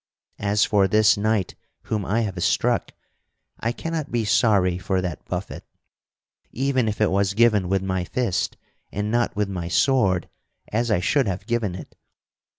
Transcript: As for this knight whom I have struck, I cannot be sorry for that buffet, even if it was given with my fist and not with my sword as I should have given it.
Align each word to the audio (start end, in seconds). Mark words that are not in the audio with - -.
As 0.39 0.65
for 0.65 0.87
this 0.87 1.15
knight 1.15 1.53
whom 1.83 2.05
I 2.05 2.21
have 2.21 2.41
struck, 2.43 2.93
I 3.59 3.71
cannot 3.71 4.11
be 4.11 4.25
sorry 4.25 4.79
for 4.79 4.99
that 4.99 5.23
buffet, 5.25 5.63
even 6.51 6.87
if 6.87 6.99
it 6.99 7.11
was 7.11 7.35
given 7.35 7.69
with 7.69 7.83
my 7.83 8.05
fist 8.05 8.57
and 8.91 9.11
not 9.11 9.35
with 9.35 9.47
my 9.47 9.67
sword 9.67 10.27
as 10.69 10.89
I 10.89 11.01
should 11.01 11.27
have 11.27 11.45
given 11.45 11.75
it. 11.75 11.95